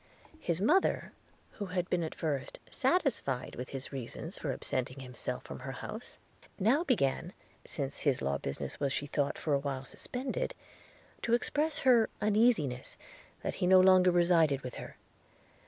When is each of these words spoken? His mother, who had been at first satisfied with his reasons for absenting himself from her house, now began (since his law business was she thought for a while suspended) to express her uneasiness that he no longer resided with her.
His 0.39 0.59
mother, 0.59 1.11
who 1.51 1.67
had 1.67 1.87
been 1.87 2.01
at 2.01 2.15
first 2.15 2.57
satisfied 2.71 3.53
with 3.55 3.69
his 3.69 3.91
reasons 3.93 4.35
for 4.35 4.51
absenting 4.51 4.99
himself 4.99 5.43
from 5.43 5.59
her 5.59 5.73
house, 5.73 6.17
now 6.57 6.83
began 6.83 7.33
(since 7.67 7.99
his 7.99 8.19
law 8.19 8.39
business 8.39 8.79
was 8.79 8.91
she 8.91 9.05
thought 9.05 9.37
for 9.37 9.53
a 9.53 9.59
while 9.59 9.85
suspended) 9.85 10.55
to 11.21 11.35
express 11.35 11.77
her 11.85 12.09
uneasiness 12.19 12.97
that 13.43 13.53
he 13.61 13.67
no 13.67 13.79
longer 13.79 14.09
resided 14.09 14.61
with 14.61 14.73
her. 14.81 14.97